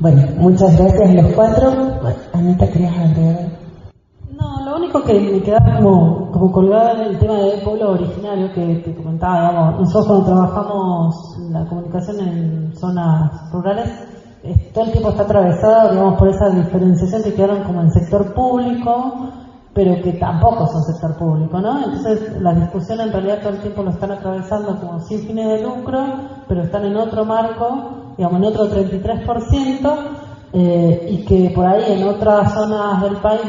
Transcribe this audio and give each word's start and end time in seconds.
Bueno, 0.00 0.22
muchas 0.36 0.78
gracias 0.78 1.10
a 1.10 1.12
los 1.12 1.32
cuatro. 1.32 1.72
Anita, 2.32 2.70
¿querías 2.70 2.96
agregar? 2.96 3.48
No, 4.30 4.64
lo 4.64 4.76
único 4.76 5.02
que 5.02 5.18
me 5.18 5.42
queda 5.42 5.58
como, 5.76 6.30
como 6.30 6.52
colgada 6.52 6.92
en 6.92 7.00
el 7.00 7.18
tema 7.18 7.34
del 7.34 7.60
pueblo 7.62 7.94
originario 7.94 8.52
que 8.52 8.76
te 8.84 8.94
comentaba, 8.94 9.50
digamos, 9.50 9.80
nosotros 9.80 10.06
cuando 10.06 10.24
trabajamos 10.24 11.38
la 11.50 11.66
comunicación 11.66 12.20
en 12.20 12.76
zonas 12.76 13.50
rurales, 13.52 13.90
todo 14.72 14.84
el 14.84 14.92
tiempo 14.92 15.10
está 15.10 15.24
atravesado, 15.24 15.90
digamos, 15.90 16.16
por 16.16 16.28
esa 16.28 16.48
diferenciación 16.50 17.24
que 17.24 17.34
quedaron 17.34 17.64
como 17.64 17.82
en 17.82 17.90
sector 17.90 18.32
público, 18.34 19.30
pero 19.74 20.00
que 20.00 20.12
tampoco 20.12 20.68
son 20.68 20.84
sector 20.84 21.16
público, 21.18 21.60
¿no? 21.60 21.76
Entonces 21.82 22.40
las 22.40 22.54
discusiones 22.54 23.06
en 23.06 23.12
realidad 23.12 23.40
todo 23.40 23.54
el 23.54 23.62
tiempo 23.62 23.82
lo 23.82 23.90
están 23.90 24.12
atravesando 24.12 24.78
como 24.78 25.00
sin 25.00 25.26
fines 25.26 25.48
de 25.48 25.62
lucro, 25.64 26.04
pero 26.46 26.62
están 26.62 26.84
en 26.84 26.96
otro 26.96 27.24
marco, 27.24 27.97
digamos, 28.18 28.42
en 28.42 28.48
otro 28.48 28.68
33%, 28.68 30.18
eh, 30.52 31.08
y 31.10 31.24
que 31.26 31.50
por 31.54 31.66
ahí 31.66 31.82
en 31.88 32.08
otras 32.08 32.54
zonas 32.54 33.02
del 33.02 33.16
país 33.18 33.42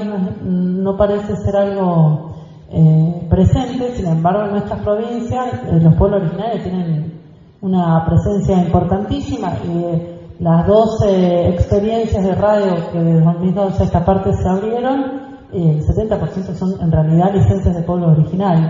no, 0.44 0.97
parece 0.97 1.33
ser 1.38 1.55
algo 1.55 2.35
eh, 2.69 3.25
presente, 3.29 3.95
sin 3.95 4.05
embargo 4.05 4.44
en 4.44 4.52
nuestras 4.52 4.81
provincias 4.81 5.53
eh, 5.53 5.79
los 5.81 5.95
pueblos 5.95 6.23
originarios 6.23 6.63
tienen 6.63 7.19
una 7.61 8.05
presencia 8.05 8.57
importantísima 8.61 9.53
y 9.63 10.44
las 10.44 10.67
12 10.67 11.49
experiencias 11.49 12.22
de 12.22 12.35
radio 12.35 12.91
que 12.91 12.99
desde 12.99 13.22
2012 13.22 13.81
a 13.81 13.85
esta 13.85 14.05
parte 14.05 14.33
se 14.33 14.49
abrieron, 14.49 15.03
el 15.53 15.81
70% 15.81 16.53
son 16.53 16.81
en 16.81 16.91
realidad 16.91 17.33
licencias 17.33 17.75
de 17.75 17.81
pueblo 17.83 18.09
originario, 18.09 18.69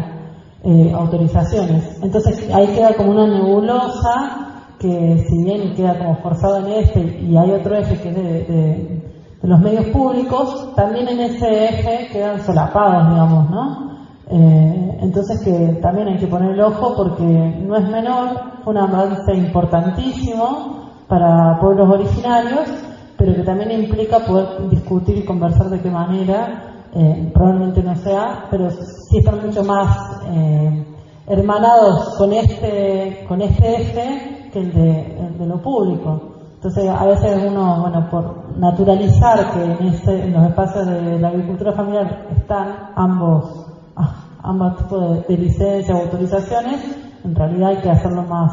autorizaciones. 0.95 1.99
Entonces 2.01 2.47
ahí 2.53 2.67
queda 2.67 2.93
como 2.95 3.11
una 3.11 3.27
nebulosa 3.27 4.48
que 4.79 5.25
si 5.27 5.43
bien 5.43 5.75
queda 5.75 5.97
como 5.97 6.15
forzado 6.17 6.59
en 6.59 6.67
este 6.67 7.19
y 7.21 7.35
hay 7.35 7.51
otro 7.51 7.75
eje 7.75 8.01
que 8.01 8.09
es 8.09 8.15
de, 8.15 9.09
los 9.41 9.59
medios 9.59 9.85
públicos, 9.87 10.73
también 10.75 11.07
en 11.07 11.19
ese 11.21 11.65
eje 11.65 12.09
quedan 12.11 12.45
solapados, 12.45 13.09
digamos, 13.09 13.49
¿no? 13.49 13.89
Eh, 14.31 14.97
entonces 15.01 15.41
que 15.43 15.79
también 15.81 16.09
hay 16.09 16.17
que 16.17 16.27
poner 16.27 16.51
el 16.51 16.61
ojo 16.61 16.93
porque 16.95 17.23
no 17.23 17.75
es 17.77 17.89
menor, 17.89 18.27
un 18.65 18.77
avance 18.77 19.33
importantísimo 19.33 20.89
para 21.07 21.57
pueblos 21.59 21.89
originarios, 21.89 22.69
pero 23.17 23.33
que 23.33 23.43
también 23.43 23.71
implica 23.71 24.19
poder 24.19 24.69
discutir 24.69 25.17
y 25.17 25.25
conversar 25.25 25.69
de 25.69 25.79
qué 25.79 25.89
manera, 25.89 26.83
eh, 26.93 27.31
probablemente 27.33 27.81
no 27.81 27.95
sea, 27.95 28.45
pero 28.51 28.69
sí 28.69 29.17
están 29.17 29.45
mucho 29.45 29.63
más 29.63 30.21
eh, 30.31 30.85
hermanados 31.27 32.15
con 32.17 32.33
este, 32.33 33.25
con 33.27 33.41
este 33.41 33.81
eje 33.81 34.38
que 34.51 34.59
el 34.59 34.73
de, 34.73 35.45
lo 35.45 35.61
público. 35.61 36.21
Entonces, 36.55 36.89
a 36.89 37.05
veces 37.05 37.41
uno, 37.47 37.81
bueno, 37.81 38.09
por 38.09 38.57
naturalizar 38.57 39.51
que 39.53 39.63
en, 39.63 39.93
este, 39.93 40.25
en 40.25 40.33
los 40.33 40.49
espacios 40.49 40.87
de 40.87 41.19
la 41.19 41.29
agricultura 41.29 41.71
familiar 41.71 42.27
están 42.35 42.91
ambos, 42.95 43.65
ah, 43.95 44.15
ambos 44.43 44.77
tipos 44.77 45.27
de, 45.27 45.37
licencias 45.37 45.97
o 45.97 46.01
autorizaciones, 46.01 46.81
en 47.23 47.35
realidad 47.35 47.69
hay 47.69 47.77
que 47.77 47.89
hacerlo 47.89 48.23
más, 48.23 48.51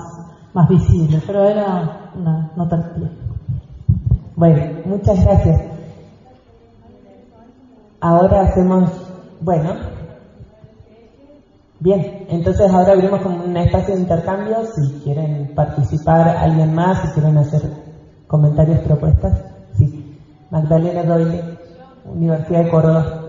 más 0.55 0.69
visible. 0.69 1.21
Pero 1.27 1.45
era 1.45 2.11
una 2.17 2.51
nota 2.57 2.77
al 2.77 2.91
pie. 2.91 3.11
Bueno, 4.37 4.81
muchas 4.85 5.25
gracias. 5.25 5.61
Ahora 8.01 8.43
hacemos, 8.43 8.91
bueno, 9.41 9.75
Bien, 11.79 12.25
entonces 12.31 12.71
ahora 12.73 12.95
abrimos 12.95 13.21
como 13.21 13.45
un 13.45 13.57
espacio 13.57 13.95
de 13.95 14.01
intercambio, 14.01 14.65
si 14.65 15.01
quieren 15.01 15.53
participar 15.55 16.27
alguien 16.27 16.75
más, 16.75 17.03
si 17.03 17.09
quieren 17.09 17.37
hacer 17.37 17.71
comentarios, 18.27 18.81
propuestas. 18.81 19.45
Sí, 19.77 20.17
Magdalena 20.51 21.05
Doyle, 21.05 21.43
Universidad 22.07 22.65
de 22.65 22.71
Córdoba. 22.71 23.23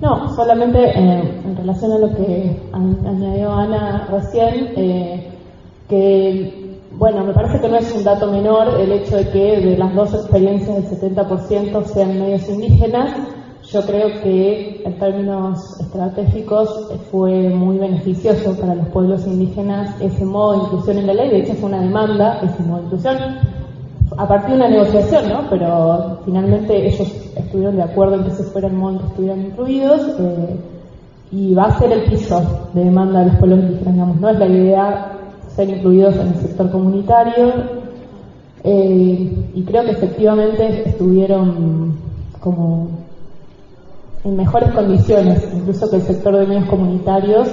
No, 0.00 0.28
solamente 0.36 0.78
eh, 0.78 1.42
en 1.44 1.56
relación 1.56 1.92
a 1.92 1.98
lo 1.98 2.14
que 2.14 2.60
añadió 2.72 3.52
Ana 3.52 4.06
recién, 4.08 4.68
eh, 4.76 5.32
que 5.88 6.63
bueno, 6.98 7.24
me 7.24 7.32
parece 7.32 7.60
que 7.60 7.68
no 7.68 7.76
es 7.76 7.92
un 7.92 8.04
dato 8.04 8.30
menor 8.30 8.80
el 8.80 8.92
hecho 8.92 9.16
de 9.16 9.28
que 9.30 9.60
de 9.60 9.76
las 9.76 9.94
dos 9.94 10.14
experiencias 10.14 10.92
el 10.92 11.14
70% 11.14 11.84
sean 11.86 12.20
medios 12.20 12.48
indígenas. 12.48 13.12
Yo 13.64 13.82
creo 13.82 14.20
que 14.22 14.82
en 14.84 14.98
términos 14.98 15.80
estratégicos 15.80 16.88
fue 17.10 17.48
muy 17.48 17.78
beneficioso 17.78 18.56
para 18.60 18.76
los 18.76 18.86
pueblos 18.88 19.26
indígenas 19.26 20.00
ese 20.00 20.24
modo 20.24 20.52
de 20.52 20.58
inclusión 20.64 20.98
en 20.98 21.06
la 21.08 21.14
ley. 21.14 21.30
De 21.30 21.38
hecho, 21.38 21.54
fue 21.54 21.70
una 21.70 21.80
demanda 21.80 22.40
ese 22.42 22.62
modo 22.62 22.78
de 22.78 22.84
inclusión 22.84 23.16
a 24.16 24.28
partir 24.28 24.50
de 24.50 24.56
una 24.56 24.68
negociación, 24.68 25.28
¿no? 25.28 25.40
Pero 25.50 26.20
finalmente 26.24 26.86
ellos 26.86 27.12
estuvieron 27.34 27.76
de 27.76 27.82
acuerdo 27.82 28.16
en 28.16 28.24
que 28.24 28.30
se 28.30 28.44
fuera 28.44 28.68
el 28.68 28.74
modo 28.74 28.92
en 28.92 28.98
que 28.98 29.06
estuvieran 29.06 29.40
incluidos. 29.40 30.00
Eh, 30.20 30.56
y 31.32 31.54
va 31.54 31.64
a 31.64 31.78
ser 31.78 31.90
el 31.90 32.04
piso 32.04 32.40
de 32.74 32.84
demanda 32.84 33.20
de 33.20 33.26
los 33.26 33.36
pueblos 33.38 33.58
indígenas, 33.60 33.94
digamos, 33.94 34.20
no 34.20 34.28
es 34.28 34.38
la 34.38 34.46
idea 34.46 35.13
ser 35.54 35.68
incluidos 35.68 36.16
en 36.16 36.28
el 36.28 36.34
sector 36.36 36.70
comunitario 36.70 37.84
eh, 38.64 39.50
y 39.54 39.62
creo 39.64 39.84
que 39.84 39.90
efectivamente 39.90 40.88
estuvieron 40.88 41.98
como 42.40 42.88
en 44.24 44.36
mejores 44.36 44.70
condiciones, 44.72 45.46
incluso 45.54 45.88
que 45.90 45.96
el 45.96 46.02
sector 46.02 46.34
de 46.34 46.46
medios 46.46 46.64
comunitarios. 46.64 47.48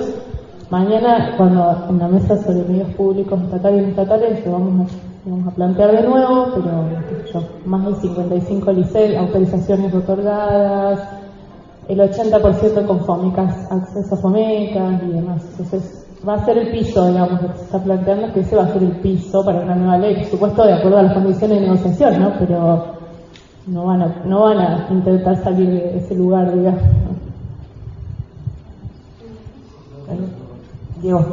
Mañana, 0.69 1.35
cuando 1.35 1.85
en 1.89 1.99
la 1.99 2.07
mesa 2.07 2.41
sobre 2.41 2.63
medios 2.63 2.93
públicos 2.95 3.41
estatales 3.41 3.87
y 3.87 3.89
estatales, 3.89 4.45
lo 4.45 4.53
vamos 4.53 4.89
a, 4.89 5.29
vamos 5.29 5.47
a 5.47 5.51
plantear 5.51 5.91
de 5.91 6.07
nuevo, 6.07 6.47
pero 6.55 7.43
más 7.65 7.85
de 7.87 7.95
55 7.95 8.71
licencias, 8.71 9.21
autorizaciones 9.21 9.93
otorgadas, 9.93 11.09
el 11.89 11.99
80% 11.99 12.85
con 12.87 13.01
FOMECAS, 13.01 13.69
acceso 13.69 14.15
a 14.15 14.17
FOMECAS 14.17 15.03
y 15.03 15.11
demás. 15.11 15.43
Entonces, 15.51 16.00
va 16.27 16.35
a 16.35 16.45
ser 16.45 16.57
el 16.57 16.71
piso, 16.71 17.07
digamos, 17.07 17.39
que 17.39 17.57
se 17.57 17.63
está 17.63 17.83
planteando, 17.83 18.33
que 18.33 18.41
ese 18.41 18.55
va 18.55 18.63
a 18.63 18.73
ser 18.73 18.83
el 18.83 18.91
piso 18.97 19.43
para 19.43 19.61
una 19.61 19.75
nueva 19.75 19.97
ley, 19.97 20.15
por 20.15 20.25
supuesto 20.25 20.65
de 20.65 20.73
acuerdo 20.73 20.97
a 20.99 21.03
las 21.03 21.13
condiciones 21.13 21.59
de 21.59 21.67
negociación, 21.67 22.19
¿no? 22.19 22.33
Pero 22.39 22.85
no 23.67 23.85
van 23.85 24.01
a, 24.01 24.23
no 24.25 24.41
van 24.41 24.57
a 24.59 24.87
intentar 24.91 25.43
salir 25.43 25.69
de 25.69 25.97
ese 25.97 26.15
lugar, 26.15 26.53
digamos. 26.53 26.81
Diego. 31.01 31.25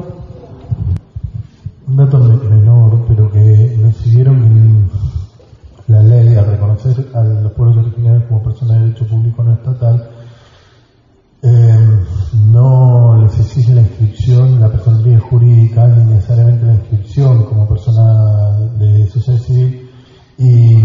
Un 1.87 1.97
dato 1.97 2.19
menor, 2.19 3.05
pero 3.09 3.31
que 3.31 3.77
nos 3.83 3.97
siguieron 3.97 4.89
la 5.89 6.03
ley 6.03 6.35
a 6.37 6.43
reconocer 6.43 7.09
a 7.15 7.23
los 7.23 7.53
pueblos 7.53 7.79
originarios 7.79 8.25
como 8.25 8.43
personas 8.43 8.79
de 8.79 8.87
derecho 8.87 9.07
público 9.07 9.43
no 9.43 9.55
estatal 9.55 10.11
eh, 11.43 12.05
no 12.35 13.23
les 13.23 13.39
exige 13.39 13.73
la 13.73 13.83
la 14.27 14.69
personalidad 14.69 15.21
jurídica, 15.21 15.87
ni 15.87 16.13
necesariamente 16.13 16.67
la 16.67 16.75
inscripción 16.75 17.45
como 17.45 17.67
persona 17.67 18.59
de 18.79 19.07
sociedad 19.07 19.39
civil, 19.41 19.89
y, 20.37 20.77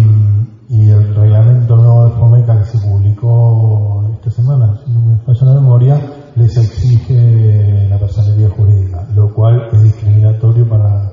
el 0.69 1.15
reglamento 1.15 1.75
nuevo 1.75 2.05
de 2.05 2.11
FOMECA 2.11 2.59
que 2.59 2.65
se 2.65 2.77
publicó 2.79 4.09
esta 4.15 4.31
semana, 4.31 4.79
si 4.83 4.91
no 4.91 5.01
me 5.01 5.17
falla 5.19 5.45
la 5.45 5.53
memoria, 5.53 6.01
les 6.35 6.57
exige 6.57 7.87
la 7.89 7.99
personalidad 7.99 8.49
jurídica, 8.51 9.07
lo 9.13 9.33
cual 9.33 9.67
es 9.71 9.83
discriminatorio 9.83 10.67
para, 10.67 11.11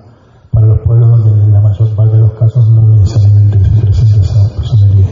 para 0.51 0.67
los 0.67 0.81
pueblos 0.81 1.11
donde 1.11 1.45
en 1.45 1.53
la 1.53 1.61
mayor 1.61 1.95
parte 1.95 2.17
de 2.17 2.23
los 2.23 2.33
casos 2.33 2.69
no 2.71 2.97
necesariamente 2.97 3.59
se 3.59 3.81
presenta 3.81 4.21
esa 4.21 4.55
personalidad. 4.55 5.09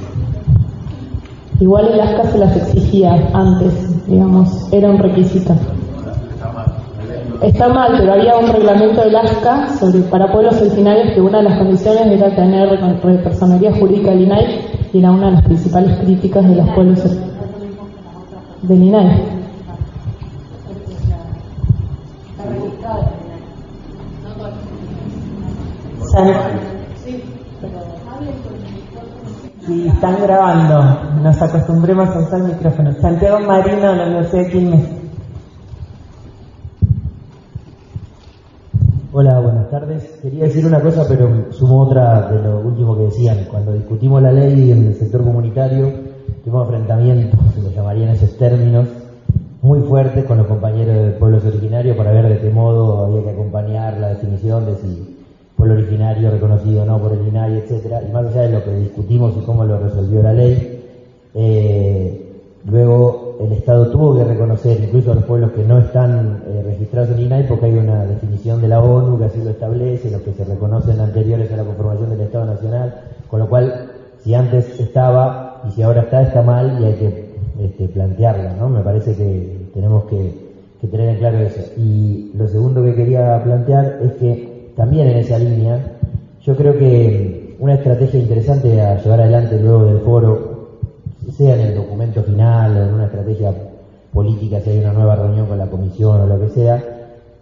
Igual 1.61 1.89
el 1.93 2.01
ASCA 2.01 2.31
se 2.31 2.39
las 2.39 2.57
exigía 2.57 3.31
antes, 3.35 4.07
digamos, 4.07 4.73
era 4.73 4.91
un 4.91 4.99
requisito 4.99 5.55
está 7.43 7.69
mal, 7.69 7.97
pero 7.99 8.13
había 8.13 8.37
un 8.37 8.49
reglamento 8.49 9.01
del 9.03 9.17
ASCA 9.17 9.69
sobre, 9.79 10.01
para 10.01 10.31
pueblos 10.33 10.61
originarios 10.61 11.15
que 11.15 11.21
una 11.21 11.39
de 11.39 11.45
las 11.45 11.59
condiciones 11.59 12.07
era 12.07 12.35
tener 12.35 12.79
personalidad 13.23 13.79
jurídica 13.79 14.11
del 14.11 14.23
INAI 14.23 14.61
y 14.93 14.99
era 14.99 15.11
una 15.13 15.27
de 15.27 15.33
las 15.33 15.45
principales 15.45 15.99
críticas 15.99 16.49
de 16.49 16.57
los 16.57 16.69
pueblos 16.71 17.03
del 18.63 18.83
INAI. 18.83 19.39
Sí, 29.67 29.87
están 29.87 30.17
grabando. 30.23 30.99
Nos 31.23 31.43
acostumbremos 31.43 32.09
a 32.09 32.19
usar 32.21 32.41
micrófonos. 32.41 32.97
Santiago 32.97 33.41
Marino, 33.41 33.91
de 33.91 33.97
la 33.97 34.07
Universidad 34.07 34.43
de 34.45 34.51
Quilmes. 34.51 35.08
Quería 40.39 40.55
decir 40.55 40.67
una 40.67 40.81
cosa, 40.81 41.05
pero 41.09 41.51
sumo 41.51 41.81
otra 41.81 42.31
de 42.31 42.41
lo 42.41 42.61
último 42.61 42.97
que 42.97 43.07
decían. 43.07 43.49
Cuando 43.51 43.73
discutimos 43.73 44.23
la 44.23 44.31
ley 44.31 44.71
en 44.71 44.87
el 44.87 44.95
sector 44.95 45.25
comunitario, 45.25 45.93
tuvimos 46.45 46.69
enfrentamientos, 46.69 47.41
se 47.53 47.61
lo 47.61 47.71
llamarían 47.73 48.11
esos 48.11 48.37
términos, 48.37 48.87
muy 49.63 49.81
fuertes 49.81 50.25
con 50.27 50.39
los 50.39 50.47
compañeros 50.47 50.95
de 50.95 51.11
pueblos 51.19 51.45
originarios 51.45 51.97
para 51.97 52.13
ver 52.13 52.29
de 52.29 52.39
qué 52.39 52.51
modo 52.51 53.07
había 53.07 53.25
que 53.25 53.31
acompañar 53.31 53.99
la 53.99 54.11
definición 54.11 54.65
de 54.65 54.77
si 54.77 55.17
pueblo 55.57 55.75
originario 55.75 56.31
reconocido 56.31 56.85
o 56.85 56.87
no 56.87 57.01
por 57.01 57.15
el 57.15 57.27
INAI, 57.27 57.57
etcétera, 57.57 58.01
y 58.09 58.13
más 58.13 58.27
allá 58.27 58.43
de 58.43 58.51
lo 58.51 58.65
que 58.65 58.77
discutimos 58.77 59.37
y 59.37 59.45
cómo 59.45 59.65
lo 59.65 59.81
resolvió 59.81 60.23
la 60.23 60.35
ley, 60.35 60.85
eh, 61.35 62.31
luego 62.65 63.18
el 63.41 63.53
Estado 63.53 63.91
tuvo 63.91 64.17
que 64.17 64.25
reconocer 64.25 64.81
incluso 64.83 65.13
a 65.13 65.15
los 65.15 65.25
pueblos 65.25 65.53
que 65.53 65.65
no 65.65 65.79
están 65.79 66.43
eh, 66.49 66.63
registrados 66.65 67.11
en 67.11 67.21
INAI 67.21 67.47
porque 67.47 67.67
hay 67.67 67.75
una 67.75 68.05
definición 68.05 68.61
de 68.61 68.69
la 68.69 68.81
ONU 68.81 69.19
que 69.19 69.27
así 69.27 69.43
lo 69.43 69.51
establece, 69.51 70.11
los 70.11 70.23
que 70.23 70.33
se 70.33 70.45
reconocen 70.45 71.01
anteriores 71.01 71.53
a 71.53 71.57
la 71.57 71.65
conformación 71.65 72.11
del 72.11 72.21
Estado 72.23 72.47
Nacional, 72.47 72.95
con 73.29 73.41
lo 73.41 73.49
cual 73.49 73.91
si 74.25 74.35
antes 74.35 74.81
estaba 74.81 75.63
y 75.69 75.73
si 75.73 75.83
ahora 75.83 76.03
está, 76.03 76.23
está 76.23 76.43
mal 76.43 76.79
y 76.81 76.85
hay 76.85 76.95
que 76.95 77.29
este, 77.61 77.89
plantearla, 77.89 78.55
¿no? 78.55 78.69
Me 78.69 78.81
parece 78.81 79.15
que 79.15 79.69
tenemos 79.73 80.05
que, 80.05 80.33
que 80.81 80.87
tener 80.89 81.11
en 81.11 81.17
claro 81.19 81.39
eso. 81.39 81.61
Y 81.77 82.33
lo 82.35 82.49
segundo 82.49 82.83
que 82.83 82.95
quería 82.95 83.43
plantear 83.43 83.99
es 84.03 84.13
que 84.13 84.73
también 84.77 85.09
en 85.09 85.19
esa 85.19 85.39
línea, 85.39 85.79
yo 86.43 86.57
creo 86.57 86.77
que 86.77 87.57
una 87.59 87.75
estrategia 87.75 88.21
interesante 88.21 88.81
a 88.81 89.03
llevar 89.03 89.21
adelante 89.21 89.61
luego 89.61 89.87
del 89.87 89.99
foro, 90.01 90.48
sea 91.39 91.55
en 91.55 91.61
el 91.69 91.75
documento 91.77 92.21
final 92.25 92.77
o 92.77 92.83
en 92.83 92.95
una 92.95 93.05
estrategia 93.05 93.55
política, 94.13 94.61
si 94.61 94.71
hay 94.71 94.79
una 94.81 94.93
nueva 94.93 95.15
reunión 95.15 95.47
con 95.47 95.57
la 95.57 95.69
comisión 95.69 96.21
o 96.21 96.27
lo 96.27 96.41
que 96.41 96.49
sea, 96.49 96.85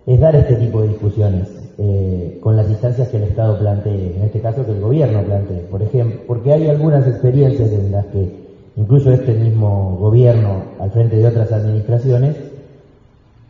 es 0.04 0.20
dar 0.20 0.36
este 0.36 0.56
tipo 0.56 0.82
de 0.82 0.88
discusiones 0.88 1.48
eh, 1.78 2.38
con 2.42 2.56
las 2.56 2.68
instancias 2.68 3.08
que 3.08 3.16
el 3.16 3.22
Estado 3.22 3.58
plantee, 3.58 4.16
en 4.16 4.22
este 4.24 4.40
caso 4.40 4.66
que 4.66 4.72
el 4.72 4.80
gobierno 4.82 5.22
plantee, 5.22 5.62
por 5.70 5.82
ejemplo, 5.82 6.20
porque 6.26 6.52
hay 6.52 6.68
algunas 6.68 7.06
experiencias 7.08 7.70
en 7.70 7.90
las 7.90 8.04
que 8.06 8.46
incluso 8.76 9.10
este 9.10 9.32
mismo 9.32 9.96
gobierno, 9.98 10.62
al 10.78 10.90
frente 10.90 11.16
de 11.16 11.26
otras 11.26 11.50
administraciones, 11.50 12.36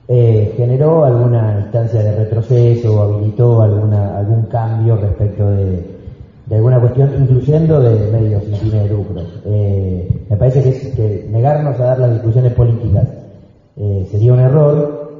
eh, 0.06 0.54
generó 0.56 1.04
alguna 1.04 1.58
instancia 1.58 2.04
de 2.04 2.14
retroceso 2.14 2.94
o 2.94 3.02
habilitó 3.02 3.62
alguna, 3.62 4.16
algún 4.16 4.44
cambio 4.44 4.94
respecto 4.96 5.50
de, 5.50 5.95
alguna 6.54 6.80
cuestión, 6.80 7.10
incluyendo 7.18 7.80
de 7.80 8.10
medios 8.12 8.44
sin 8.44 8.54
fines 8.54 8.84
de 8.84 8.88
lucro. 8.88 9.20
Eh, 9.44 10.26
me 10.30 10.36
parece 10.36 10.62
que, 10.62 11.28
negarnos 11.30 11.78
a 11.80 11.84
dar 11.84 11.98
las 11.98 12.12
discusiones 12.12 12.52
políticas 12.52 13.08
eh, 13.76 14.06
sería 14.10 14.32
un 14.32 14.40
error, 14.40 15.10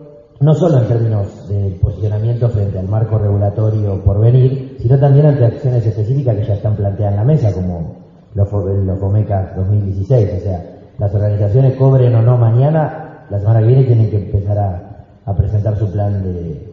no 0.41 0.55
solo 0.55 0.79
en 0.79 0.89
términos 0.89 1.49
de 1.49 1.79
posicionamiento 1.83 2.49
frente 2.49 2.79
al 2.79 2.89
marco 2.89 3.19
regulatorio 3.19 4.03
por 4.05 4.21
venir, 4.21 4.77
sino 4.81 4.99
también 4.99 5.27
ante 5.27 5.45
acciones 5.45 5.85
específicas 5.85 6.37
que 6.37 6.45
ya 6.45 6.55
están 6.55 6.77
planteadas 6.77 7.15
en 7.15 7.19
la 7.19 7.25
mesa, 7.25 7.53
como 7.53 7.97
los, 8.35 8.53
los 8.53 8.99
FOMECA 8.99 9.55
2016. 9.57 10.31
O 10.37 10.41
sea, 10.41 10.77
las 10.99 11.15
organizaciones 11.15 11.77
cobren 11.77 12.15
o 12.15 12.23
no 12.23 12.39
mañana, 12.39 13.27
la 13.29 13.39
semana 13.39 13.61
que 13.61 13.67
viene 13.67 13.85
tienen 13.85 14.11
que 14.11 14.17
empezar 14.17 14.59
a, 14.59 14.83
presentar 15.37 15.77
su 15.77 15.91
plan 15.91 16.23
de, 16.23 16.73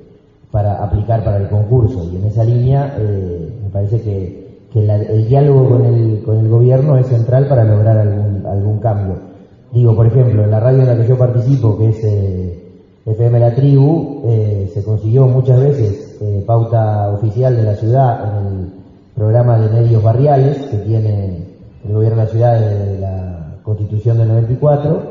para 0.52 0.84
aplicar 0.84 1.24
para 1.24 1.38
el 1.38 1.50
concurso. 1.50 2.08
Y 2.12 2.18
en 2.18 2.26
esa 2.26 2.44
línea 2.44 2.96
eh, 3.00 3.60
me 3.64 3.70
parece 3.70 4.02
que, 4.02 4.43
el 4.80 5.28
diálogo 5.28 5.70
con 5.70 5.86
el, 5.86 6.24
con 6.24 6.40
el 6.40 6.50
gobierno 6.50 6.98
es 6.98 7.08
central 7.08 7.48
para 7.48 7.64
lograr 7.64 7.98
algún, 7.98 8.46
algún 8.46 8.80
cambio. 8.80 9.16
Digo, 9.72 9.96
por 9.96 10.08
ejemplo, 10.08 10.44
en 10.44 10.52
la 10.52 10.60
radio 10.60 10.82
en 10.82 10.88
la 10.88 10.98
que 10.98 11.08
yo 11.08 11.18
participo, 11.18 11.78
que 11.78 11.90
es 11.90 12.04
eh, 12.04 12.64
FM 13.06 13.40
La 13.40 13.54
Tribu, 13.54 14.24
eh, 14.26 14.72
se 14.74 14.84
consiguió 14.84 15.28
muchas 15.28 15.60
veces 15.60 16.10
pauta 16.46 17.10
oficial 17.12 17.56
de 17.56 17.64
la 17.64 17.76
ciudad 17.76 18.38
en 18.38 18.48
el 18.48 18.74
programa 19.14 19.60
de 19.60 19.82
medios 19.82 20.02
barriales 20.02 20.58
que 20.70 20.78
tiene 20.78 21.48
el 21.86 21.94
gobierno 21.94 22.20
de 22.20 22.26
la 22.26 22.32
ciudad 22.32 22.60
de 22.60 23.00
la 23.00 23.60
constitución 23.64 24.18
del 24.18 24.30
94 24.30 25.02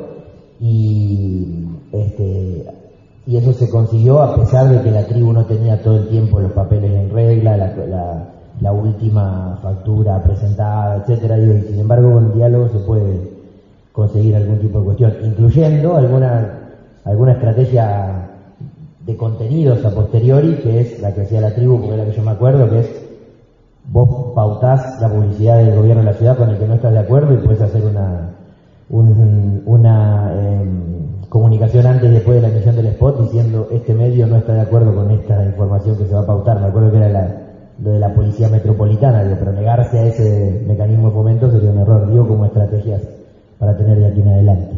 y, 0.60 1.66
este, 1.92 2.64
y 3.26 3.36
eso 3.36 3.52
se 3.52 3.68
consiguió 3.68 4.22
a 4.22 4.36
pesar 4.36 4.68
de 4.68 4.82
que 4.82 4.90
la 4.90 5.06
tribu 5.06 5.32
no 5.32 5.44
tenía 5.44 5.82
todo 5.82 5.96
el 5.96 6.08
tiempo 6.08 6.40
los 6.40 6.52
papeles 6.52 6.92
en 6.92 7.10
regla, 7.10 7.56
la, 7.56 7.76
la, 7.86 8.31
última 8.70 9.58
factura 9.62 10.22
presentada, 10.22 10.98
etcétera, 10.98 11.38
y 11.38 11.62
sin 11.62 11.80
embargo 11.80 12.12
con 12.12 12.26
el 12.26 12.34
diálogo 12.34 12.68
se 12.68 12.78
puede 12.80 13.32
conseguir 13.90 14.36
algún 14.36 14.58
tipo 14.60 14.78
de 14.78 14.84
cuestión, 14.84 15.12
incluyendo 15.24 15.96
alguna, 15.96 16.60
alguna 17.04 17.32
estrategia 17.32 18.28
de 19.04 19.16
contenidos 19.16 19.84
a 19.84 19.90
posteriori, 19.90 20.56
que 20.62 20.80
es 20.80 21.00
la 21.00 21.12
que 21.12 21.22
hacía 21.22 21.40
la 21.40 21.54
tribu, 21.54 21.80
porque 21.80 21.92
es 21.92 21.98
la 21.98 22.04
que 22.04 22.16
yo 22.16 22.22
me 22.22 22.30
acuerdo, 22.30 22.70
que 22.70 22.80
es 22.80 23.02
vos 23.90 24.32
pautás 24.34 25.00
la 25.00 25.08
publicidad 25.08 25.58
del 25.58 25.74
gobierno 25.74 26.02
de 26.02 26.12
la 26.12 26.16
ciudad 26.16 26.36
con 26.36 26.50
el 26.50 26.58
que 26.58 26.66
no 26.66 26.74
estás 26.74 26.92
de 26.92 27.00
acuerdo 27.00 27.34
y 27.34 27.38
puedes 27.38 27.60
hacer 27.60 27.82
una, 27.84 28.30
una 28.88 30.32
em, 30.38 31.02
comunicación 31.28 31.86
antes 31.86 32.10
y 32.10 32.14
después 32.14 32.36
de 32.36 32.42
la 32.42 32.48
emisión 32.48 32.76
del 32.76 32.86
spot 32.86 33.22
diciendo 33.22 33.68
este 33.72 33.94
medio 33.94 34.26
no 34.26 34.36
está 34.36 34.54
de 34.54 34.60
acuerdo 34.60 34.94
con 34.94 35.10
esta 35.10 35.44
información 35.44 35.96
que 35.96 36.06
se 36.06 36.14
va 36.14 36.20
a 36.20 36.26
pautar. 36.26 36.60
Me 36.60 36.66
acuerdo 36.66 36.90
que 36.92 36.98
era 36.98 37.42
lo 37.82 37.90
de 37.90 37.98
la 38.12 38.16
policía 38.16 38.48
metropolitana, 38.48 39.24
pero 39.38 39.52
negarse 39.52 39.98
a 39.98 40.06
ese 40.06 40.64
mecanismo 40.66 41.08
de 41.08 41.14
fomento 41.14 41.50
sería 41.50 41.70
un 41.70 41.78
error, 41.78 42.10
digo, 42.10 42.28
como 42.28 42.44
estrategias 42.44 43.02
para 43.58 43.76
tener 43.76 43.98
de 43.98 44.06
aquí 44.06 44.20
en 44.20 44.28
adelante. 44.28 44.76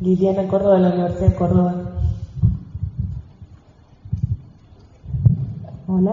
Liliana 0.00 0.48
Córdoba 0.48 0.74
de 0.74 0.80
la 0.80 0.88
Universidad 0.90 1.28
de 1.28 1.34
Córdoba. 1.34 1.74
Hola. 5.88 6.12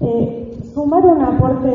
Eh, 0.00 0.58
sumar 0.74 1.04
un 1.04 1.22
aporte 1.22 1.68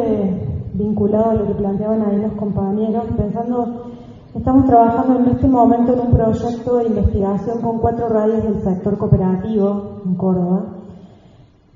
vinculado 0.74 1.32
a 1.32 1.34
lo 1.34 1.48
que 1.48 1.54
planteaban 1.56 2.02
ahí 2.04 2.18
los 2.18 2.34
compañeros, 2.34 3.06
pensando, 3.18 3.93
estamos 4.36 4.66
trabajando 4.66 5.20
en 5.20 5.28
este 5.36 5.48
momento 5.48 5.94
en 5.94 6.00
un 6.00 6.12
proyecto 6.12 6.78
de 6.78 6.88
investigación 6.88 7.62
con 7.62 7.78
cuatro 7.80 8.10
radios 8.10 8.44
del 8.44 8.64
sector 8.64 8.98
cooperativo 8.98 10.02
en 10.06 10.16
Córdoba, 10.16 10.64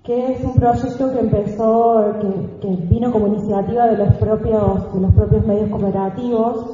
que 0.03 0.33
es 0.33 0.43
un 0.43 0.55
proyecto 0.55 1.11
que 1.11 1.19
empezó, 1.19 2.15
que, 2.61 2.67
vino 2.89 3.11
como 3.11 3.27
iniciativa 3.27 3.85
de 3.87 3.97
los 3.97 4.15
propios, 4.15 4.91
de 4.93 5.01
los 5.01 5.13
propios 5.13 5.45
medios 5.45 5.69
cooperativos, 5.69 6.73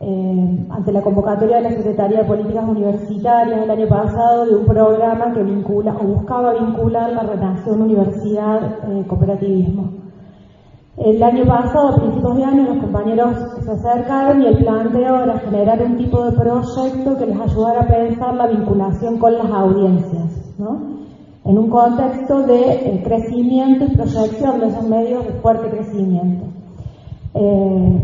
eh, 0.00 0.66
ante 0.70 0.90
la 0.90 1.02
convocatoria 1.02 1.58
de 1.58 1.62
la 1.62 1.70
Secretaría 1.70 2.22
de 2.22 2.24
Políticas 2.24 2.68
Universitarias 2.68 3.62
el 3.62 3.70
año 3.70 3.88
pasado 3.88 4.46
de 4.46 4.56
un 4.56 4.66
programa 4.66 5.32
que 5.32 5.44
vincula 5.44 5.94
o 6.00 6.04
buscaba 6.04 6.54
vincular 6.54 7.12
la 7.12 7.22
relación 7.22 7.82
universidad-cooperativismo. 7.82 10.01
El 10.98 11.22
año 11.22 11.46
pasado, 11.46 11.88
a 11.88 11.96
principios 11.96 12.36
de 12.36 12.44
año, 12.44 12.62
los 12.64 12.78
compañeros 12.78 13.36
se 13.64 13.70
acercaron 13.70 14.42
y 14.42 14.46
el 14.46 14.58
planteo 14.58 15.22
era 15.22 15.38
generar 15.38 15.82
un 15.82 15.96
tipo 15.96 16.24
de 16.24 16.32
proyecto 16.32 17.16
que 17.16 17.26
les 17.26 17.40
ayudara 17.40 17.80
a 17.80 17.86
pensar 17.86 18.34
la 18.34 18.46
vinculación 18.46 19.18
con 19.18 19.32
las 19.32 19.50
audiencias, 19.50 20.54
¿no? 20.58 20.92
en 21.44 21.58
un 21.58 21.70
contexto 21.70 22.42
de 22.42 22.72
eh, 22.72 23.02
crecimiento 23.04 23.84
y 23.84 23.96
proyección 23.96 24.60
de 24.60 24.68
esos 24.68 24.86
medios 24.86 25.26
de 25.26 25.32
fuerte 25.40 25.70
crecimiento. 25.70 26.44
Eh, 27.34 28.00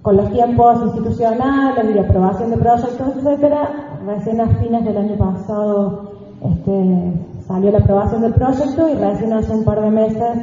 con 0.00 0.16
los 0.16 0.30
tiempos 0.30 0.84
institucionales 0.84 1.94
y 1.94 1.98
aprobación 1.98 2.50
de 2.50 2.56
proyectos, 2.56 3.16
etcétera, 3.16 3.98
recién 4.06 4.40
a 4.40 4.48
fines 4.56 4.84
del 4.84 4.96
año 4.96 5.16
pasado 5.16 6.12
este, 6.42 7.12
salió 7.46 7.72
la 7.72 7.78
aprobación 7.78 8.22
del 8.22 8.32
proyecto 8.32 8.88
y 8.88 8.94
recién 8.94 9.32
hace 9.32 9.52
un 9.52 9.64
par 9.64 9.82
de 9.82 9.90
meses 9.90 10.38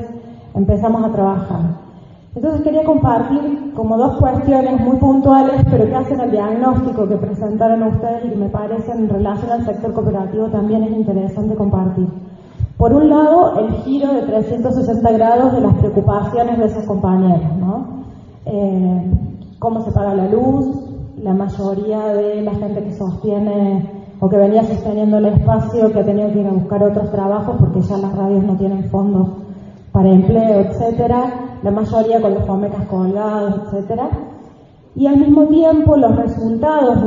empezamos 0.53 1.03
a 1.03 1.11
trabajar. 1.11 1.84
Entonces 2.35 2.61
quería 2.63 2.83
compartir 2.83 3.71
como 3.73 3.97
dos 3.97 4.17
cuestiones 4.17 4.81
muy 4.81 4.97
puntuales, 4.97 5.63
pero 5.71 5.85
que 5.85 5.95
hacen 5.95 6.19
el 6.19 6.31
diagnóstico 6.31 7.07
que 7.07 7.15
presentaron 7.15 7.83
ustedes 7.83 8.25
y 8.25 8.29
que 8.29 8.35
me 8.35 8.49
parece 8.49 8.91
en 8.91 9.07
relación 9.07 9.51
al 9.51 9.65
sector 9.65 9.93
cooperativo 9.93 10.47
también 10.47 10.83
es 10.83 10.91
interesante 10.91 11.55
compartir. 11.55 12.07
Por 12.77 12.91
un 12.91 13.09
lado, 13.09 13.57
el 13.57 13.71
giro 13.83 14.13
de 14.13 14.23
360 14.23 15.11
grados 15.13 15.53
de 15.53 15.61
las 15.61 15.75
preocupaciones 15.75 16.57
de 16.57 16.65
esos 16.65 16.83
compañeros, 16.83 17.55
¿no? 17.57 18.03
Eh, 18.45 19.11
cómo 19.59 19.79
se 19.85 19.93
paga 19.93 20.13
la 20.13 20.27
luz, 20.27 20.67
la 21.23 21.33
mayoría 21.33 22.07
de 22.07 22.41
la 22.41 22.53
gente 22.55 22.83
que 22.83 22.91
sostiene 22.91 23.89
o 24.19 24.27
que 24.27 24.37
venía 24.37 24.63
sosteniendo 24.65 25.19
el 25.19 25.27
espacio 25.27 25.89
que 25.91 25.99
ha 26.01 26.05
tenido 26.05 26.31
que 26.33 26.41
ir 26.41 26.47
a 26.47 26.51
buscar 26.51 26.83
otros 26.83 27.09
trabajos 27.11 27.55
porque 27.59 27.81
ya 27.81 27.97
las 27.97 28.13
radios 28.13 28.43
no 28.43 28.57
tienen 28.57 28.83
fondos 28.89 29.29
para 29.93 30.09
empleo, 30.09 30.59
etcétera, 30.59 31.44
la 31.65 31.71
mayoría 31.71 32.21
con 32.21 32.35
los 32.35 32.45
fomecas 32.45 32.87
colgados, 32.87 33.73
etcétera. 33.73 34.07
y 34.95 35.07
al 35.07 35.17
mismo 35.17 35.45
tiempo 35.47 35.97
los 35.97 36.15
resultados 36.15 37.03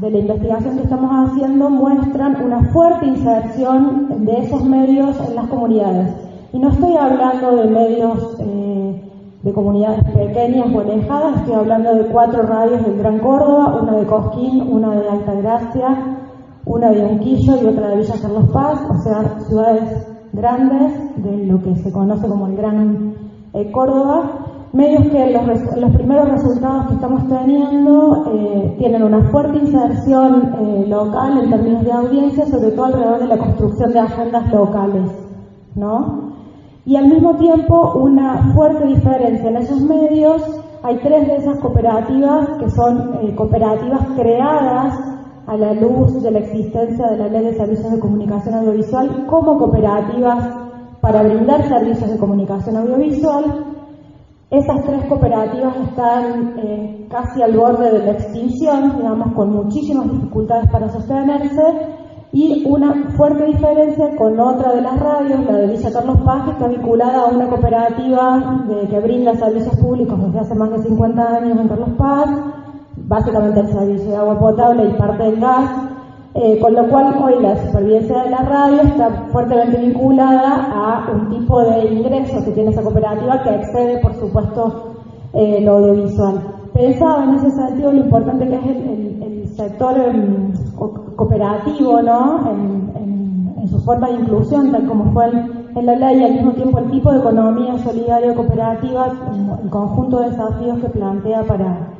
de 0.00 0.10
la 0.10 0.18
investigación 0.18 0.76
que 0.76 0.82
estamos 0.84 1.10
haciendo 1.12 1.68
muestran 1.68 2.42
una 2.42 2.72
fuerte 2.72 3.04
inserción 3.06 4.24
de 4.24 4.38
esos 4.38 4.64
medios 4.64 5.14
en 5.28 5.34
las 5.34 5.46
comunidades. 5.48 6.08
Y 6.54 6.58
no 6.58 6.70
estoy 6.70 6.96
hablando 6.96 7.54
de 7.54 7.66
medios 7.66 8.36
eh, 8.40 9.10
de 9.42 9.52
comunidades 9.52 10.02
pequeñas 10.04 10.74
o 10.74 10.80
alejadas, 10.80 11.36
estoy 11.36 11.54
hablando 11.54 11.94
de 11.96 12.06
cuatro 12.06 12.42
radios 12.44 12.82
del 12.82 12.96
Gran 12.96 13.18
Córdoba, 13.18 13.78
una 13.82 13.92
de 13.92 14.06
Cosquín, 14.06 14.62
una 14.70 14.90
de 14.96 15.08
Altagracia, 15.08 16.16
una 16.64 16.90
de 16.90 17.04
Unquillo 17.04 17.62
y 17.62 17.66
otra 17.66 17.90
de 17.90 17.96
Villa 17.98 18.14
Carlos 18.22 18.48
Paz, 18.54 18.80
o 18.90 19.02
sea, 19.02 19.38
ciudades 19.46 20.08
grandes 20.32 20.92
de 21.22 21.44
lo 21.44 21.62
que 21.62 21.76
se 21.76 21.92
conoce 21.92 22.26
como 22.26 22.46
el 22.46 22.56
Gran 22.56 23.25
eh, 23.54 23.70
Córdoba, 23.72 24.68
medios 24.72 25.04
que 25.08 25.30
los, 25.30 25.90
primeros 25.92 26.28
resultados 26.28 26.88
que 26.88 26.94
estamos 26.94 27.28
teniendo 27.28 28.24
eh, 28.34 28.74
tienen 28.78 29.02
una 29.02 29.22
fuerte 29.30 29.58
inserción 29.58 30.54
eh, 30.60 30.84
local 30.88 31.38
en 31.42 31.50
términos 31.50 31.84
de 31.84 31.92
audiencia, 31.92 32.46
sobre 32.46 32.72
todo 32.72 32.86
alrededor 32.86 33.20
de 33.20 33.26
la 33.26 33.38
construcción 33.38 33.92
de 33.92 34.00
agendas 34.00 34.52
locales, 34.52 35.10
¿no? 35.74 36.32
Y 36.84 36.96
al 36.96 37.08
mismo 37.08 37.36
tiempo 37.36 37.94
una 37.94 38.52
fuerte 38.54 38.86
diferencia 38.86 39.48
en 39.48 39.56
esos 39.56 39.80
medios. 39.80 40.42
Hay 40.82 40.98
tres 40.98 41.26
de 41.26 41.36
esas 41.36 41.58
cooperativas 41.58 42.48
que 42.60 42.70
son 42.70 43.34
cooperativas 43.34 44.00
creadas 44.14 44.96
a 45.46 45.56
la 45.56 45.72
luz 45.74 46.22
de 46.22 46.30
la 46.30 46.40
existencia 46.40 47.08
de 47.08 47.16
la 47.16 47.28
Ley 47.28 47.44
de 47.44 47.54
Servicios 47.54 47.90
de 47.90 47.98
Comunicación 47.98 48.54
Audiovisual 48.54 49.26
como 49.26 49.58
cooperativas 49.58 50.65
para 51.06 51.22
brindar 51.22 51.62
servicios 51.68 52.10
de 52.10 52.18
comunicación 52.18 52.76
audiovisual. 52.78 53.44
Esas 54.50 54.82
tres 54.82 55.04
cooperativas 55.04 55.76
están 55.88 56.54
eh, 56.58 57.06
casi 57.08 57.42
al 57.42 57.56
borde 57.56 57.92
de 57.92 58.06
la 58.06 58.10
extinción, 58.10 58.96
digamos, 58.96 59.32
con 59.34 59.52
muchísimas 59.52 60.10
dificultades 60.10 60.68
para 60.68 60.88
sostenerse. 60.88 61.62
Y 62.32 62.64
una 62.66 62.92
fuerte 63.16 63.44
diferencia 63.44 64.16
con 64.16 64.40
otra 64.40 64.72
de 64.72 64.80
las 64.80 64.98
radios, 64.98 65.44
la 65.44 65.58
de 65.58 65.66
Villa 65.68 65.92
Carlos 65.92 66.18
Paz, 66.24 66.44
que 66.44 66.50
está 66.50 66.66
vinculada 66.66 67.20
a 67.20 67.26
una 67.26 67.46
cooperativa 67.46 68.64
que 68.90 68.98
brinda 68.98 69.36
servicios 69.36 69.76
públicos 69.76 70.20
desde 70.20 70.40
hace 70.40 70.54
más 70.56 70.70
de 70.72 70.82
50 70.82 71.36
años 71.36 71.60
en 71.60 71.68
Carlos 71.68 71.90
Paz, 71.96 72.30
básicamente 72.96 73.60
el 73.60 73.68
servicio 73.68 74.10
de 74.10 74.16
agua 74.16 74.40
potable 74.40 74.88
y 74.88 74.92
parte 74.94 75.22
del 75.22 75.40
gas, 75.40 75.70
eh, 76.38 76.58
con 76.60 76.74
lo 76.74 76.86
cual 76.88 77.16
hoy 77.22 77.40
la 77.40 77.56
supervivencia 77.56 78.24
de 78.24 78.30
la 78.30 78.42
radio 78.42 78.82
está 78.82 79.08
fuertemente 79.32 79.78
vinculada 79.78 80.68
a 80.70 81.10
un 81.10 81.30
tipo 81.30 81.62
de 81.62 81.94
ingresos 81.94 82.44
que 82.44 82.50
tiene 82.50 82.72
esa 82.72 82.82
cooperativa 82.82 83.42
que 83.42 83.54
excede, 83.54 83.98
por 84.00 84.14
supuesto, 84.16 84.96
eh, 85.32 85.62
lo 85.62 85.78
audiovisual. 85.78 86.38
Pensaba 86.74 87.24
en 87.24 87.34
ese 87.36 87.50
sentido 87.52 87.90
lo 87.90 88.00
importante 88.00 88.48
que 88.48 88.54
es 88.54 88.64
el, 88.66 89.06
sector 89.56 89.96
em, 89.98 90.52
cooperativo, 91.16 92.02
¿no? 92.02 92.46
En, 92.50 92.76
su 93.68 93.80
forma 93.80 94.08
de 94.08 94.20
inclusión, 94.20 94.70
tal 94.70 94.86
como 94.86 95.12
fue 95.12 95.24
en 95.26 95.86
la 95.86 95.96
ley, 95.96 96.20
y 96.20 96.24
al 96.24 96.32
mismo 96.34 96.52
tiempo 96.52 96.78
el 96.78 96.90
tipo 96.90 97.10
de 97.10 97.18
economía 97.18 97.76
solidaria 97.78 98.32
cooperativa, 98.34 99.12
el 99.64 99.70
conjunto 99.70 100.20
de 100.20 100.30
desafíos 100.30 100.78
que 100.78 100.88
plantea 100.90 101.42
para, 101.42 101.95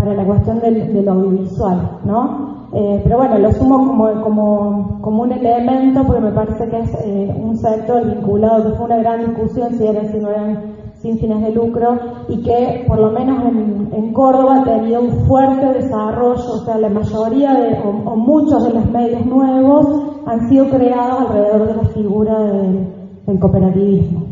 para 0.00 0.14
la 0.14 0.24
cuestión 0.24 0.60
del, 0.60 1.06
audiovisual, 1.06 1.98
¿no? 2.04 2.68
Eh, 2.72 3.00
pero 3.04 3.18
bueno, 3.18 3.38
lo 3.38 3.52
sumo 3.52 3.78
como, 3.78 4.22
como, 4.22 4.98
como, 5.02 5.22
un 5.24 5.32
elemento 5.32 6.04
porque 6.06 6.22
me 6.22 6.32
parece 6.32 6.68
que 6.68 6.78
es 6.78 6.94
eh, 7.04 7.34
un 7.36 7.56
sector 7.58 8.06
vinculado, 8.06 8.64
que 8.64 8.76
fue 8.78 8.86
una 8.86 8.98
gran 8.98 9.26
discusión 9.26 9.74
si 9.74 9.86
eran, 9.86 10.08
si 10.10 10.18
no 10.18 10.30
eran 10.30 10.58
sin 11.02 11.18
fines 11.18 11.42
de 11.42 11.52
lucro 11.52 11.98
y 12.28 12.42
que 12.42 12.84
por 12.86 12.98
lo 12.98 13.10
menos 13.10 13.44
en, 13.44 13.90
en 13.92 14.12
Córdoba 14.12 14.60
ha 14.60 14.64
tenido 14.64 15.02
un 15.02 15.10
fuerte 15.26 15.66
desarrollo, 15.66 16.52
o 16.52 16.64
sea, 16.64 16.78
la 16.78 16.88
mayoría 16.88 17.54
de, 17.54 17.78
o, 17.84 18.16
muchos 18.16 18.64
de 18.64 18.72
los 18.72 18.90
medios 18.90 19.26
nuevos 19.26 19.86
han 20.26 20.48
sido 20.48 20.66
creados 20.70 21.28
alrededor 21.28 21.66
de 21.66 21.74
la 21.74 21.88
figura 21.88 22.38
del 23.26 23.38
cooperativismo. 23.38 24.29